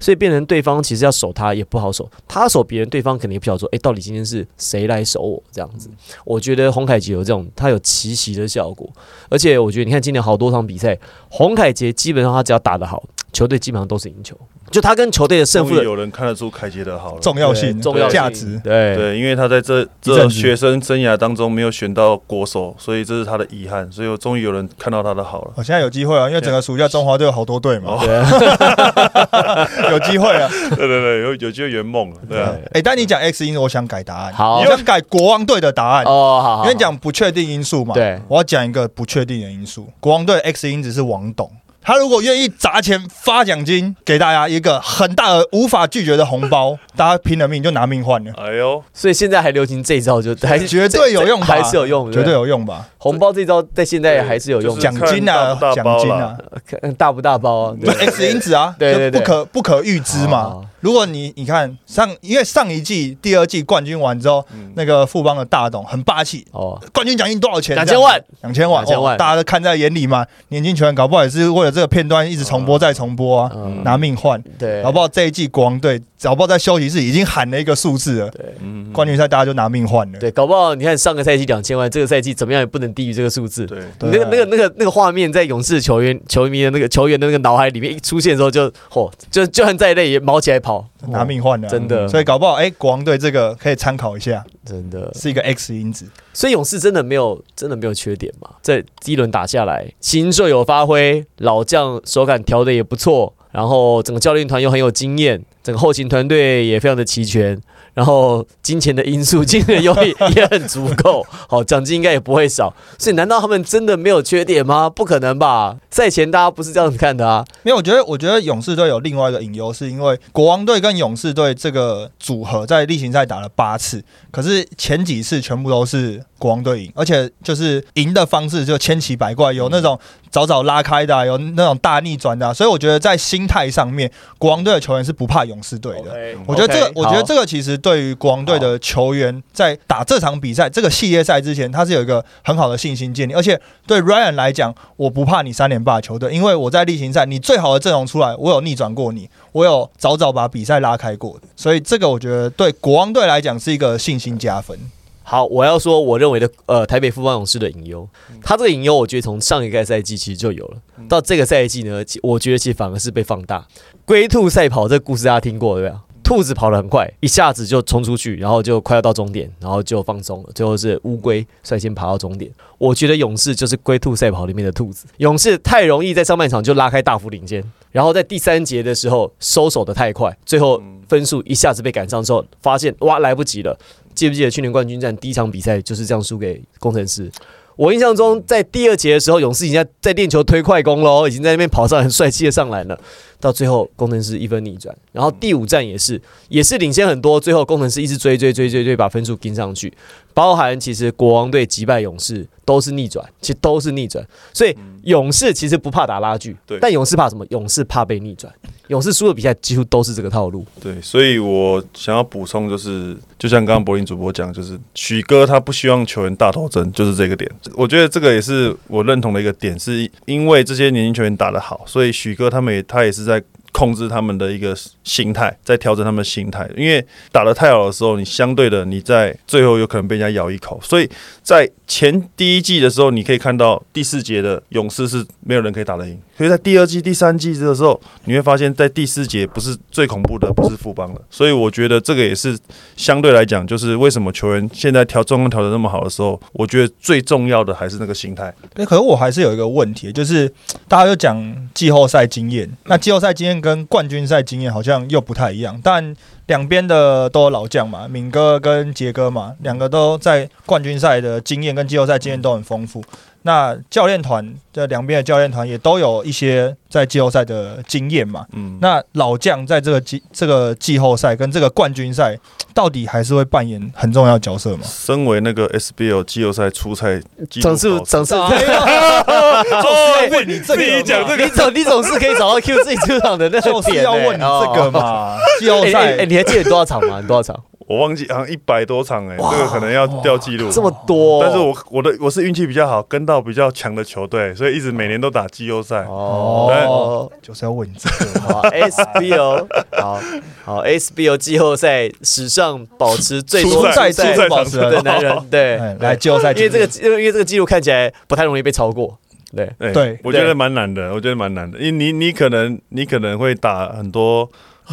[0.00, 5.88] 所以变成对方其实要守他也不好守，他守别人，对方肯定也不晓得说，哎，到底今天是谁来守我这样子。
[6.24, 8.88] 我觉得洪凯杰有这种，他有奇袭的效果，
[9.28, 14.36] 而且我觉得你看今年好多场比赛，洪凯杰基本上他只要打得好，球队基本上都是赢球，
[14.70, 17.20] 就他跟球队的胜负有人看得出凯杰的好了。
[17.20, 18.60] 重要性、重要性价值。
[18.62, 23.90] 对对，因为他在这一这学生生涯当中没有选到国手，所以这是他的遗憾。
[23.90, 25.52] 所以我终于有人看到他的好了。
[25.56, 30.48] 我、现在有机会啊，因为整个暑假中华队有好多队嘛，对啊， 有机会啊。
[30.70, 32.52] 对对对，有有机会圆梦了，对啊。
[32.72, 34.32] 哎、但你讲 X 因，我想改答案。
[34.34, 36.04] 好我想改国王队的答案。
[36.04, 39.88] 哦，好好，因为讲不确定因素嘛，对我要讲一个不确定的因素。
[40.00, 41.50] 国王队 X 因子是王董，
[41.82, 51.46] 他如果愿意砸钱发奖金给大家一个很大的无法拒绝的红包，大家拼了命就拿命换了，哎呦，所以现在还流行这一招就，还绝对有用吧？
[51.46, 52.88] 还是有用，绝对有有用吧？
[53.02, 57.76] 红包这招在现在还是有用，就是奖金啊，看大不大奖金啊，看 大不大包啊？
[57.84, 60.38] 就 X 因子啊，对对对就不可不可预知嘛。
[60.42, 60.64] 哦。
[60.78, 64.72] 如果你你看上，因为上一季、第二季冠军完之后，嗯。
[64.76, 67.74] 那个富邦的大董很霸气，哦，冠军奖金多少钱？
[67.74, 69.14] 两千万，两千万，2000万。
[69.16, 70.24] 哦大家都看在眼里嘛。
[70.50, 74.40] 年轻球员搞不好也是为了这个片段一直重播再重播啊，嗯，拿命换。
[74.56, 80.18] 对，搞不好这一季国王队，搞不好在休息室已经喊了一个数字了，对嗯，冠军赛大家就拿命换了。
[80.20, 83.66] 对，搞不好你看上个赛季两千万，这个赛季怎么样也不能低于这个数字。
[83.66, 95.12] 对，你那个那个那个那个画面在勇士球员球迷的那个球员的那个脑海里面一出现的时候就，嚯，就就算再累也毛起来跑，拿命换了啊，真的所以搞不好，哎，国王队这个可以参考一下，真的。
[95.14, 96.06] 是一个 X 因子。
[96.32, 98.48] 所以勇士真的没有真的没有缺点嘛？
[98.62, 107.60] 在第一轮打下来，新秀有发挥，老将手感调的也不错，然后整个教练团又很有经验，整个后勤团队也非常的齐全，
[107.94, 112.74] 然后金钱的因素，金钱优力也很足够，好，奖金应该也不会少。
[112.98, 114.88] 所以难道他们真的没有缺点吗？
[114.94, 115.76] 不可能吧？
[115.90, 117.44] 赛前大家不是这样子看的啊。
[117.64, 129.96] 因为我觉得，我觉得勇士队有另外一个隐忧，是因为国王队跟勇士队这个组合在例行赛打了八次，可是前几次全部都是国王队赢，而且就是赢的方式就千奇百怪，有那种
[130.28, 136.12] 早早拉开的啊、有那种大逆转的啊、所以我觉得在心态上面，国王队的球员是不怕勇士队的。
[136.44, 143.32] 我觉得这个我觉得这个其实对于国王队的球员在打这场比赛、这个系列赛之前，他是有一个很好的信心建立。
[143.34, 154.76] 而且对 Ryan 来讲，我不怕你三连霸球队，因为我在例行赛你最好的阵容出来，我有逆转过你，我有早早把比赛拉开过的，所以这个我觉得对国王队来讲是一个信心加分。
[155.22, 158.08] 好，我要说我认为的呃台北富邦勇士的隐忧，
[158.42, 160.76] 他这个隐忧我觉得从上一个赛季其实就有了，
[161.08, 163.66] 到这个赛季呢，其我觉得其实反而是被放大。
[164.04, 166.02] 龟兔赛跑这个故事大家听过对吧？
[166.24, 170.50] 兔子跑得很快，一下子就冲出去，然后就快要到终点，然后就放松了。
[170.54, 172.50] 最后是乌龟率先爬到终点。
[172.78, 183.76] 我觉得勇士就是龟兔赛跑里面的兔子，勇士太容易在上半场就拉开大幅领先，然后在第三节的时候收手的太快，最后分数一下子被赶上之后，发现哇来不及了。
[184.14, 187.30] 记不记得去年冠军战第一场比赛就是这样输给工程师？
[187.74, 193.00] 我印象中，在第二节的时候，勇士已经在在练球推快攻喽，已经在那边跑上很帅气的上篮了。
[193.40, 196.20] 到最后，工程师一分逆转，然后第五站也是
[196.50, 199.92] 也是领先很多，最后工程师一直追追追追追，把分数跟上去。
[200.34, 207.44] 包含其实国王队击败勇士都是逆转，其实都是逆转，所以勇士其实不怕打拉锯，对但勇士怕什么？
[207.50, 208.52] 勇士怕被逆转。
[208.88, 210.66] 勇士输的比赛几乎都是这个套路。
[210.78, 217.50] 对，所以我想要补充就是，就像刚刚柏林主播讲，就是许哥他不希望球员大头针，就是这个点。
[217.74, 223.42] 我觉得这个也是我认同的一个点，是因为这些年轻球员打得好，所以许哥他们也他也是在
[223.72, 226.68] 控制他们的一个心态，在调整他们心态。
[226.76, 231.08] 因为打得太好的时候，你相对的你在最后有可能被人家咬一口，所以
[231.42, 241.20] 在前第一季的时候，你可以看到第四节的勇士是没有人可以打得赢，所以在第二季、第三季的时候，你会发现在第四节不是最恐怖的，不是富邦了。
[241.30, 242.58] 所以我觉得这个也是
[242.96, 248.52] 相对来讲，就是为什么球员现在调状况调得那么好的时候，我觉得最重要的还是那个心态。
[248.74, 250.46] 对，可是我还是有一个问题，就是
[250.86, 256.14] 大家就讲季后赛经验，那季后赛经验跟冠军赛经验好像又不太一样，但
[256.48, 263.02] 两边的都有老将嘛，敏哥跟杰哥嘛，两个都在冠军赛的经验跟季后赛经验都很丰富。
[263.44, 268.46] 那教练团这两边的教练团也都有一些在季后赛的经验嘛。
[268.52, 272.38] 嗯，那老将在这个季这个季后赛跟这个冠军赛，
[272.74, 274.80] 到底还是会扮演很重要的角色吗？
[274.84, 280.80] 身为那个 SBL 季后赛初赛总是总是保持 总是，就是要问你这个
[281.26, 284.86] 嘛，你总你总是可以找到 Q 自己出场的那个就是点欸要问你这个。
[284.86, 285.36] 哦嘛。
[285.58, 287.20] 季后赛哎，你还记得你多少场吗？
[287.20, 287.62] 你多少场？
[287.92, 290.70] 我忘记好像一百多场哎、这个可能要掉记录。
[290.70, 291.42] 这么多？
[291.42, 296.04] 但是我我的我是运气比较好，跟到比较强的球队，所以一直每年都打季后赛。
[296.04, 298.46] 哦，就是要问你这个嘛。
[298.46, 299.66] 好 SBO，
[300.00, 300.20] 好
[300.64, 309.18] 好 SBO 季后赛史上保持最多初赛初初赛保持的男人，对 哎，来季后赛因为这个因为因为这个记录看起来不太容易被超过，
[309.54, 314.48] 对对我觉得蛮难的，我觉得蛮难的，因为你你可能你可能会打很多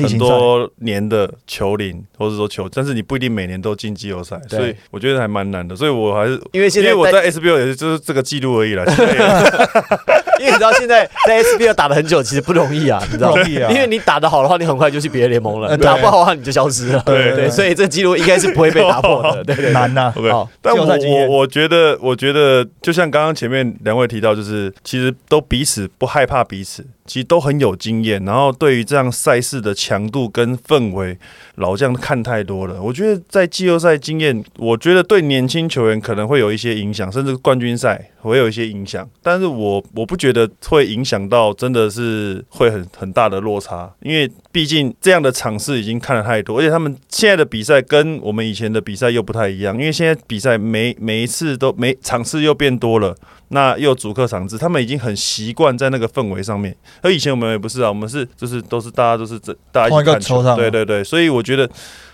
[0.08, 6.40] 很多年的球龄，或者说球，但是你不一定每年都进季后赛，所以我觉得还蛮难的，所以我还是。
[6.52, 9.20] 因为现在因为我在 SBO 也是就是这个记录而已啦，现在也
[10.40, 17.04] 因为你知道现在在 SBL 打的很久，其实不容易啊， 你知道啊因为你打得好的话，你很快就去别的联盟了；打不好的话，你就消失了。
[17.06, 19.44] 对对，所以这个记录应该是不会被打破的。
[19.44, 20.14] 对难呐。
[20.16, 20.50] OK 好。
[20.62, 28.24] 但我我我觉得，我觉得就像刚刚前面两位提到，就是其实都彼此不害怕彼此，其实都很有经验。
[28.24, 31.17] 然后对于这样赛事的强度跟氛围，
[31.56, 32.80] 老将看太多了。
[32.80, 39.10] 我觉得在季后赛经验，我觉得对年轻球员可能会有一些影响，甚至冠军赛会有一些影响。
[39.24, 53.15] 但是我我不觉得会影响到真的是会很很大的落差，因为毕竟这样的场次已经看了太多，而且他们现在的比赛跟我们以前的比赛又不太一样，因为现在比赛每每一次都每场次又变多了，
[53.50, 56.76] 那又有主客场制，他们已经很习惯在那个氛围上面。
[57.02, 61.70] 而以前我们也不是啊，我们是就是都是大家都是这大家一起看球对对对，所以我觉得。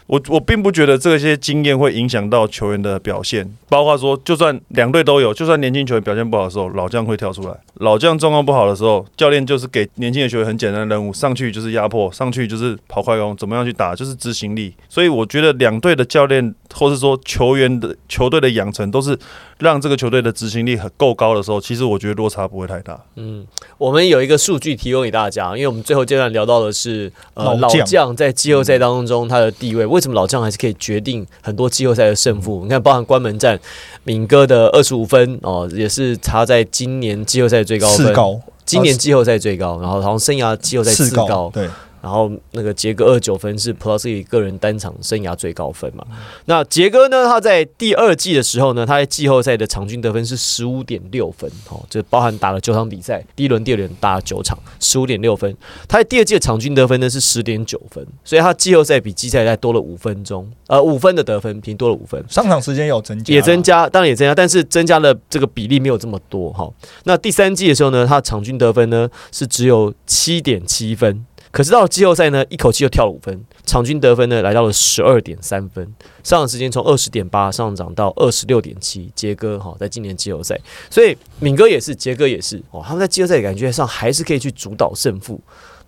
[0.07, 7.55] 我我并不觉得这些经验会影响到球员的表现，包括说，就算两队都有，就算年轻球员表现不好的时候，老将会跳出来。
[7.79, 14.73] 老将状况不好的时候，教练就是给年轻的球员很简单的任务，上去就是压迫，上去就是跑快攻，怎么样去打就是执行力。
[14.87, 19.17] 所以我觉得两队的教练，或是说球员的球队的养成，都是
[19.59, 22.97] 让这个球队的执行力很够高的时候，其实我觉得落差不会太大。
[23.15, 23.45] 嗯，
[23.77, 32.59] 我们有一个数据提供给大家，因为我们最后阶段聊到的是呃老将在季后赛当中他的地位，为什么老将还是可以决定很多季后赛的胜负？
[32.63, 33.57] 你看，包含关门战，
[34.03, 41.69] 敏哥的二十五分哦，也是他在今年季后赛最高分，高，今年季后赛最高，然后好像生涯季后赛四次高，对，
[42.05, 46.05] 然后那个杰哥二九分是 Plus 个人单场生涯最高分嘛？
[46.45, 47.25] 那杰哥呢？
[47.25, 55.57] 他在第二季的时候呢，他在季后赛的场均得分是十五点六分，哦，就包含打了九场比赛，第一轮、第二轮打了九场，十五点六分。
[55.87, 62.23] 他在第二季的场均得分呢是十点九分，所以他季后赛比季赛赛多了五分钟，呃，五分的得分平多了五分。
[62.29, 66.71] 上场时间有增加，也增加，当然也增加，但是增加的这个比例没有这么多哈。
[67.05, 71.25] 那第三季的时候呢，他场均得分呢是只有七点七分。
[71.55, 75.85] 可是到了季后赛呢，一口气又跳了五分，场均得分呢来到了十二点三分，
[76.21, 79.09] 上场时间从二十点八上涨到二十六点七。
[79.15, 85.39] 杰哥哈，在今年季后赛，所以敏哥也是，杰哥也是哦，他们在季后赛感觉上还是可以去主导胜负。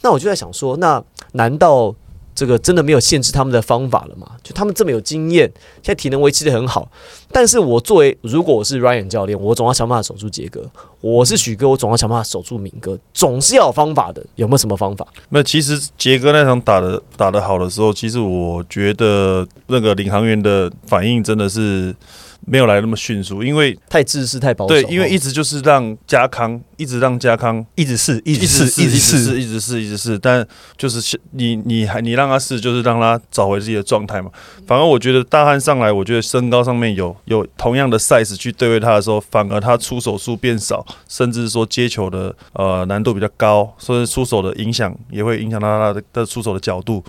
[0.01, 1.03] 那我就在想说，那
[1.33, 1.93] 难道？
[2.37, 4.29] 这个真的没有限制他们的方法了嘛？
[4.43, 6.87] 就他们这么有经验，现在体能维持的很好。
[7.31, 10.61] 但是我作为如果我是 Ryan 教练，我总要想办法守住杰哥；
[11.01, 14.23] 我是许哥，我总要想办法守住敏哥，总是要有方法的。
[14.35, 15.07] 有没有什么方法？
[15.29, 21.95] 那其实杰哥那场打的打的好的时候，其实我觉得那个领航员的反应真的是。
[22.45, 24.69] 没有来那么迅速，因为太自私、太保守。
[24.69, 30.19] 对，因为一直就是让家康，一直让家康一直试，一直试，一直试，一直试，一直试。
[30.19, 30.45] 但
[30.77, 34.29] 就是你，你还你让他试，就是让他找回自己的状态嘛。
[34.65, 47.03] 反而我觉得大汉上来，我觉得身高上面有有同样的 size 去对位他的时候，反而他出手数变少，甚至说接球的呃难度比较高，所以出手的影响也会影响到他的的出手的角度。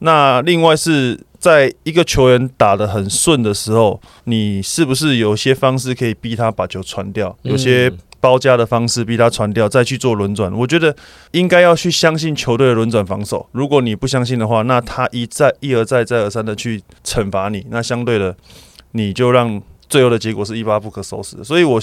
[0.00, 7.36] 那另外是在一个球员打得很顺的时候，你是不是有些方式可以逼他把球传掉？
[7.42, 10.52] 有些包夹的方式逼他传掉，再去做轮转？
[10.52, 10.94] 我觉得
[11.30, 13.48] 应该要去相信球队的轮转防守。
[13.52, 18.36] 如果你不相信的话，那他一再一而再再而三的去惩罚你，那相对的
[18.92, 21.42] 你就让最后的结果是一发不可收拾。
[21.44, 21.80] 所以，我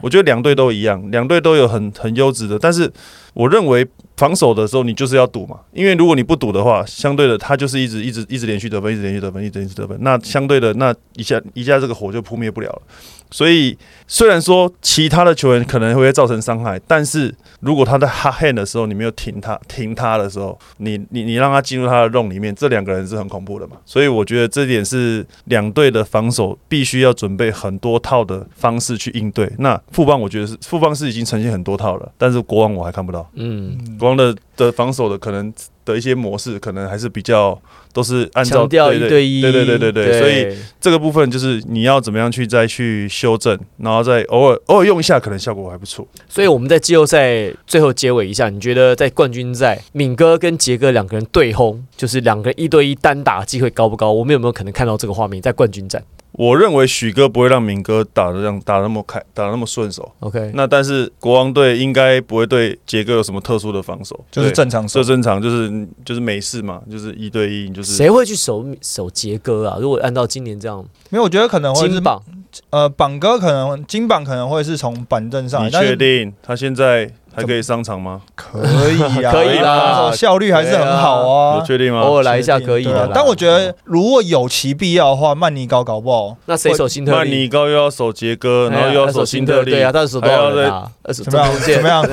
[0.00, 2.90] 我觉得两队都一样，两队都有很很优质的，但是
[3.34, 3.86] 我认为。
[4.16, 12.82] 防守的时候，你就是要赌嘛，因为如果你不赌的话，相对的他就是一直一直一直连续得分，一直连续得分，一直连续得分，那相对的那一下一下这个火就扑灭不了了。
[13.30, 23.78] 所以虽然说其他的球员可能会造成伤害，但是如果他在 hard hand 的时候，你没有停他停他的时候，你你你让他进入他的洞里面，这两个人是很恐怖的嘛。
[23.86, 29.50] 所以我觉得这点是两队的防守必须要准备很多套的方式去应对。
[29.56, 33.28] 那富邦我觉得是富邦是已经呈现很多套了，但是国王我还看不到。
[33.34, 34.16] 嗯，国王。
[34.16, 35.50] 的的防守的可能
[35.86, 37.58] 的一些模式，可能还是比较
[37.92, 46.06] 都是按照一对一，对对对对对，所以这个部分就是你要怎么样去再去修正，然后再偶尔偶尔用一下，可能效果还不错。
[46.28, 54.12] 所以我们在季后赛最后结尾一下，你觉得在冠军赛，敏哥跟杰哥两个人对轰，就是两个人一对一单打机会高不高？
[54.12, 56.02] 我们有没有可能看到这个画面在冠军战？
[56.32, 60.10] 我认为许哥不会让敏哥打的这样打那么开，打那么顺手。
[60.20, 69.78] OK，那但是国王队应该不会对杰哥有什么特殊的防守，就是正常，就正常，就是就是没事嘛，就是一对一，就是谁会去守守杰哥啊？
[69.80, 72.22] 如果按照今年这样，没有，我觉得可能会是榜，
[72.70, 77.10] 呃，榜哥可能金榜可能会是从板凳上，你确定他现在？
[77.32, 78.20] 还可以上场吗？
[78.34, 78.58] 可
[78.90, 81.58] 以啊， 可以啦，效率还是很好啊。
[81.58, 82.00] 有确定吗？
[82.00, 83.08] 偶尔来一下可以的。
[83.14, 86.36] 但我觉得如果有其必要的话，曼尼高搞不好。
[86.46, 87.16] 那谁守新特利？
[87.18, 89.70] 曼尼高又要守杰哥，然后又要守新特利。
[89.70, 90.90] 对啊，他守多少人啊？
[91.12, 91.52] 怎么样？
[91.56, 92.04] 怎么样？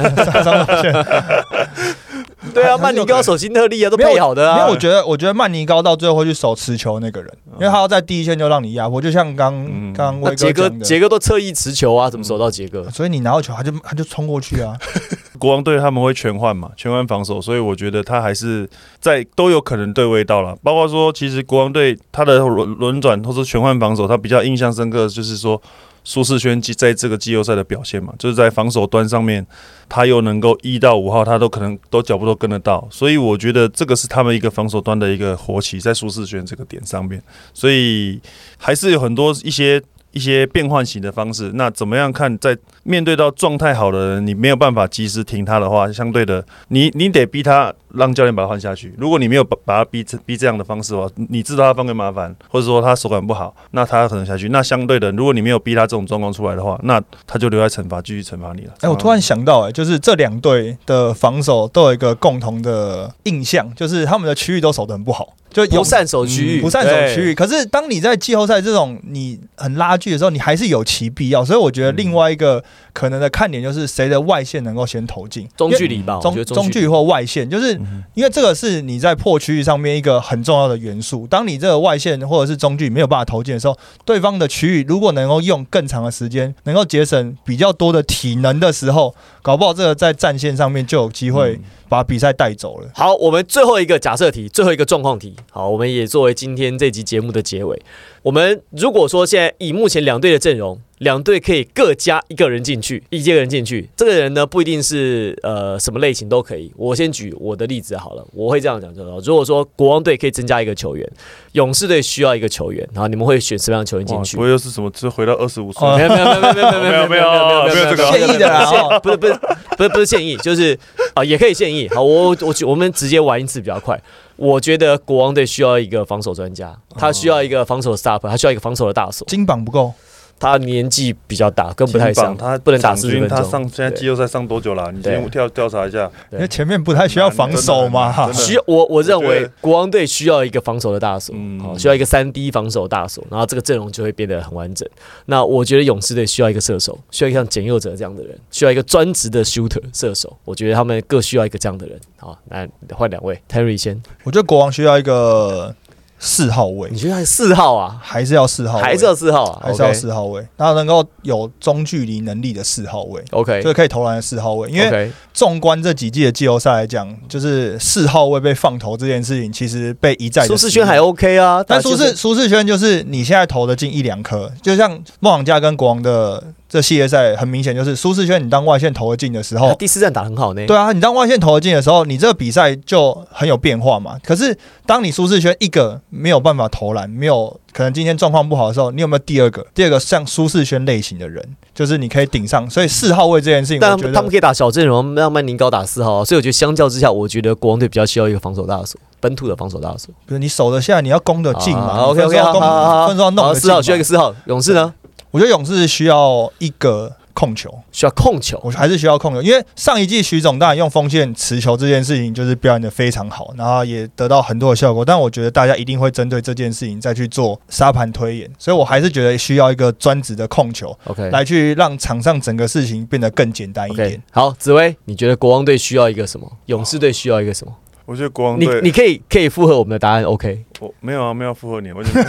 [2.53, 4.59] 对啊，曼尼高守心特利啊，都配好的啊。
[4.59, 12.89] 因为我觉得，我觉得曼尼高到最后会去守持球那个人，因为他要在第一线就让你压迫，就像刚刚威杰哥，杰哥都侧翼持球啊，怎么守到杰哥？
[12.89, 14.75] 所以你拿到球，他就他就冲过去啊。
[15.37, 18.69] 国王队他们会全换嘛，全换防守，所以我觉得他还是
[18.99, 20.55] 在都有可能对位到了。
[20.61, 25.61] 包括说，其实国王队他的轮轮转或者全换防守，他比较印象深刻，就是说。
[26.07, 29.45] 舒适圈季在这个季后赛的表现嘛，就是在防守端上面，
[29.89, 37.21] 他又能够一到五号，他都可能都脚步都跟得到，所以我觉得这个是他们一个防守端的一个活棋，在舒适圈这个点上面，
[37.53, 38.21] 所以
[38.57, 39.83] 还是有很多一些。
[40.17, 42.35] 一些变换型的方式，那怎么样看？
[42.39, 48.91] 在面对到状态好的人，你没有办法及时停他的话，相对的，你你得逼他让教练把他换下去。
[48.97, 54.49] 如果你没有把把他逼逼这样的方式的话，你知道他犯规麻烦，或者说他手感不好，那他可能下去。
[54.49, 58.73] 那相对的，如果你没有逼他这种状况出来的话，那他就留在惩罚，继续惩罚你了。
[58.81, 65.35] 哎，我突然想到，哎，就是这两队的防守都有一个共同的印象，就是他们的区域都守得很不好。
[65.51, 67.33] 就不善守区域，嗯不善守区域。
[67.33, 71.43] 可是当你在季后赛这种你很拉锯的时候，你还是有其必要。
[71.43, 72.63] 所以我觉得另外一个
[72.97, 75.47] 可能的看点就是谁的外线能够先投进。
[75.55, 81.27] 中距离吧，中得中距或外线，就是嗯因为这个是你在破区域上面一个很重要的元素。
[81.27, 92.89] 当你这个外线或者是中距没有办法投进的时候，对方的区域如果能够用更长的时间，能够节省比较多的体能的时候，搞不好这个在战线上面就有机会把比赛带走了。
[92.95, 95.35] 好，我们最后一个假设题，最后一个状况题。
[95.51, 97.79] 好，我们也作为今天这集节目的结尾。
[98.23, 106.71] 我们如果说现在以目前两队的阵容，两队可以各加一个人进去，一个人进去，这个人呢不一定是呃什么类型都可以。
[106.75, 109.19] 我先举我的例子好了，我会这样讲就好。
[109.19, 111.07] 如果说国王队可以增加一个球员，
[111.51, 114.47] 勇士队需要一个球员，然后你们会选什么样的球员进，去我？
[114.47, 114.89] 又是什么？
[114.89, 115.87] 只回到二十五岁？
[115.87, 119.33] 哦 没有没有没有没有没有没有没有没有没有这个建议的啦哦不是不是
[119.77, 120.77] 不是不是建议，就是
[121.13, 121.87] 啊也可以建议。
[121.89, 124.01] 好，我我我们直接玩一次比较快。
[124.35, 129.25] 我觉得国王队需要一个防守专家，他需要一个防守 stop，他需要一个防守的大手。
[129.27, 129.91] 金榜不够，
[130.39, 133.37] 他年纪比较大，跟不太上，他不能打四十分钟。
[133.37, 134.91] 他上现在季后赛上多久了？
[134.91, 136.09] 你对先调调查一下。
[136.31, 138.31] 因为前面不太需要防守嘛。
[138.31, 144.87] 需要我我认为国王队需要一个防守的大手，嗯好、需要一个三 D 防守大手，然后这个阵容就会变得很完整。
[145.25, 150.37] 那我觉得勇士队需要一个射手，需要一个像简佑哲这样的人，需要一个专职的 shooter 射手。
[150.45, 151.99] 我觉得他们各需要一个这样的人。
[152.17, 155.75] 好，来换两位，Terry 先，我觉得国王需要一个
[156.19, 156.89] 四号位。
[156.91, 157.99] 你，觉得还是四号啊？
[158.01, 159.61] 还是要四号位，还是要四号啊？
[159.63, 164.69] 还是要四号位，然后能够有中距离能力的四号位，OK，就是可以投篮的四号位。
[164.69, 180.65] 因为 OK，纵观这几季的季后赛来讲，就是四号位被放投这件事情，其实被一再地舒适圈还 OK 啊，但舒就是适舒适圈就是你现在投的进一两颗，就像梦想家跟国王的这系列赛，很明显就是舒适圈你当外线投得进的时候，第四站打得很好呢。
[180.65, 184.17] 对啊，你当外线投得进的时候，你这个比赛就很有变化嘛。
[184.23, 189.65] 可是当你舒适圈一个没有办法投篮，没有可能今天状况不好的时候，你有没有第二个？
[189.73, 191.41] 第二个像舒适圈类型的人，
[191.73, 192.69] 就是你可以顶上。
[192.69, 200.09] 所以四号位这件事情，但他们可以打小阵容，让曼宁高打四号啊，所以我觉得相较之下，我觉得国王队比较需要一个防守大手，本土的防守大手。
[200.25, 201.97] 不是你守得下，你要攻得进嘛。
[201.99, 204.93] OK 分 OK，好好好好，分数要弄得进四号需要一嘛个四号，勇士呢
[205.37, 207.71] 我觉得勇士需要一个控球。
[207.91, 208.59] 需要控球。
[208.63, 215.05] 我还是需要控球，因为上一季徐总当然用锋线持球这件事情就是表演的非常好，然后也得到很多的效果。
[215.05, 224.19] 但我觉得大家一定会针对这件事情再去做沙盘推演，所以我还是觉得需要一个专职的控球 OK 来去让场上整个事情变得更简单一点。
[224.31, 226.51] 好，紫薇，你觉得国王队需要一个什么？
[226.65, 227.71] 勇士队需要一个什么？
[228.05, 230.63] 我觉得国王你队，你可以可以附和我们的答案，OK？
[230.79, 232.23] 我没有啊，没有附和你，我觉得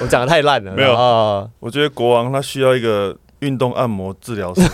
[0.00, 1.48] 我讲的太烂了，没有啊。
[1.60, 4.60] 我觉得国王他需要一个运动按摩治疗师。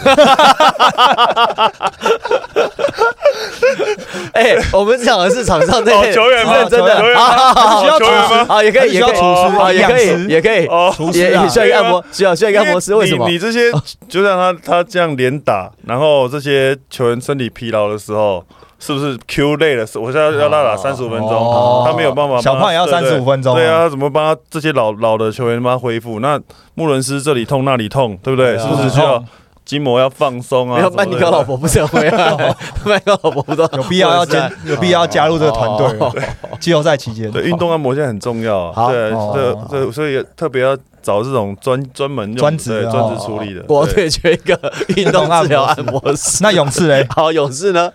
[4.32, 13.38] 哎，我们讲的是场上这哦球员吗认真的球员吗好好好好还是需要球员吗厨师，好，也可以，也可以，厨师好，也可以，也可以，哦，厨师啊也也需要一个按摩，需要需要一个按摩师，为什么你？
[13.38, 13.70] 这些
[14.08, 18.44] 就像他他这样连打，然后这些球员身体疲劳的时候，
[18.78, 19.86] 是不是 Q 累了？
[19.94, 22.40] 我现在要他打三十五分钟，哦他没有办法。
[22.40, 26.20] 小胖也要对对35分钟啊对啊，怎么帮他这些老老的球员帮他恢复？
[26.20, 26.40] 那
[26.74, 28.58] 穆伦斯这里痛那里痛，对不对？
[28.58, 29.22] 是不是需要
[29.64, 30.76] 筋膜要放松啊？
[30.76, 32.36] 没有，什么的曼尼高老婆不是会啊，
[32.84, 36.22] 曼尼高老婆不都有必要要加有必要加入这个团队？
[36.58, 38.90] 季后赛期间，对运动按摩现在很重要啊。
[38.90, 43.62] 对哦对对，所以特别要找这种专专门专职专哦职处理的。
[43.62, 46.42] 国队缺一个运动治疗按摩师。
[46.42, 47.06] 那勇士嘞？
[47.14, 47.92] 好，勇士呢？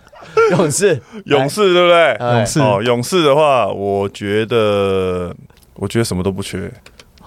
[0.52, 2.12] 勇士，勇士对不对？
[2.14, 5.34] 哎勇士哦，勇士的话，我觉得，
[5.76, 6.70] 我觉得什么都不缺，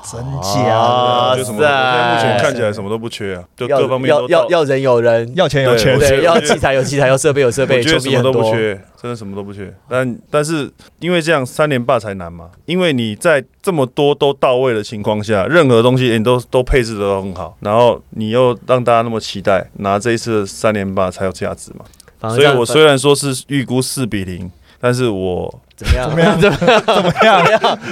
[0.04, 1.32] 真啊假的？
[1.32, 8.24] 我觉得什么都，哇塞目前看起来什么都不缺啊，就各方面都要要要人有人，要钱有钱对，对，要器材有器材，要设备有设备，我觉得什么很。
[8.24, 9.74] 都不缺，真的什么都不缺。
[9.90, 21.86] 但但是因为这样三连霸才难嘛，因为你在这么多都到位的情况下，任何东西你都都配置的都很好，然后你又让大家那么期待，拿这一次的三连霸才有价值嘛。
[22.20, 26.08] 反而这样所以我虽然说是预估四比零，但是我怎么样？
[26.10, 26.84] 怎么样 怎么样？
[26.86, 27.44] 怎么样？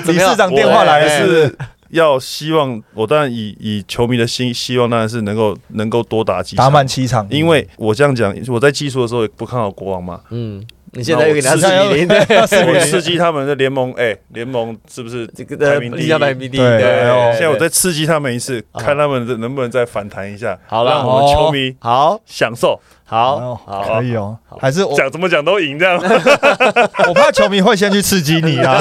[0.06, 1.56] 怎么样理事长电话来是
[1.90, 6.66] 要希望我当然以以球迷的心希望当然是能够能够多打几场。
[6.66, 10.64] 打满七场，因为我这样讲，我在技术的时候也不看好国王嘛，嗯，
[10.94, 16.08] 你现在又给他四那我比零， 对，我刺激他们的联盟，哎、联盟是不是这个排名第一？
[16.08, 16.80] 下排名第一，对
[17.34, 18.82] 现在我在刺激他们一次，啊。
[18.82, 20.92] 看他们的能不能再反弹一下，好了。
[20.92, 22.20] 让我们球迷好。
[22.26, 22.80] 享受。
[23.10, 26.00] 好哦好，可以哦，还是我讲怎么讲都赢这样。
[27.10, 28.80] 我怕球迷会先去刺激你啊。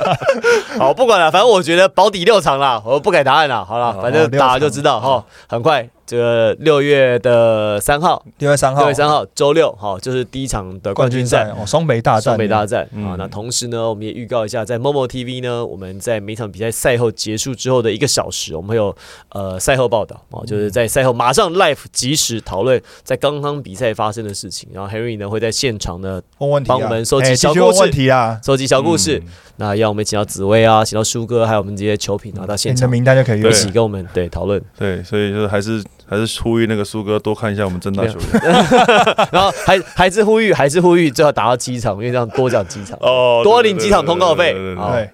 [0.78, 3.64] 好，不管了，反正我觉得保底六场啦，我不改答案了。
[3.64, 5.24] 好了，反正打了就知道哈。
[5.48, 8.82] 很快这个六月的三号，六月三号。
[8.82, 11.50] 六月三号周六，好，就是第一场的冠冠军军赛赛。
[11.50, 13.04] 哦，双北大战，双北大战嗯。
[13.04, 18.94] 啊，那同时呢，我们也预告一下，在 Momo TV 呢，我们在每场比赛赛后结束之后的一个小时，我们会有
[19.30, 20.46] 呃赛后报道哦，嗯。
[20.46, 29.32] 就是在赛后马上 live 及时讨论在刚刚比赛发生的事情，然后 Henry 呢会在现场呢问问题啊，帮我们收集哎小故事问问题啊，收集小故事，嗯。
[29.58, 38.42] 那要我们请到紫薇啊，请到舒哥，还有我们这些球评啊到现场你的名单就可以一起跟我们对讨论，对，所以就是还是还是呼吁那个苏哥多看一下我们正大球员
[39.32, 42.96] 然后还还是呼吁，还是呼吁最好打到机场，因为这样多讲机场。
[43.00, 44.54] 哦多领机场通告费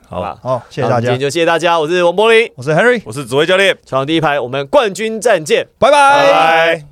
[0.09, 5.67] 好吧，好，谢谢大家今天，就谢谢大家，我是王柏林，我是 Henry，我是紫薇教练，场第一排，我们冠军战见。
[5.79, 6.92] 拜拜拜。